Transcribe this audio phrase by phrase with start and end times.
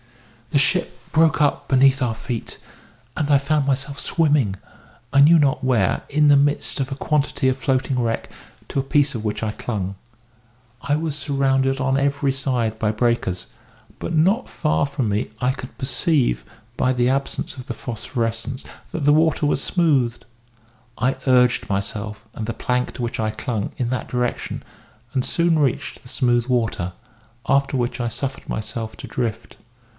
[0.49, 2.57] "The ship broke up beneath our feet,
[3.15, 4.55] and I found myself swimming,
[5.13, 8.29] I knew not where, in the midst of a quantity of floating wreck,
[8.69, 9.95] to a piece of which I clung.
[10.81, 13.45] I was surrounded on every side by breakers;
[13.99, 16.43] but not far from me I could perceive,
[16.75, 20.19] by the absence of the phosphorescence, that the water was smooth.
[20.97, 24.63] I urged myself, and the plank to which I clung, in that direction,
[25.13, 26.91] and soon reached the smooth water;
[27.47, 29.55] after which I suffered myself to drift.